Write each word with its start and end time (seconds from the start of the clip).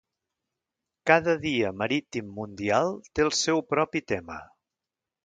Cada 1.11 1.35
dia 1.43 1.69
marítim 1.81 2.31
mundial 2.39 2.97
té 3.13 3.27
el 3.29 3.33
seu 3.41 3.63
propi 3.75 4.03
tema. 4.15 4.39